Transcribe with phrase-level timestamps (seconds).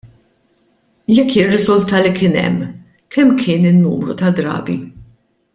[1.17, 2.65] Jekk jirriżulta li kien hemm,
[3.17, 4.81] kemm kien in-numru ta' drabi?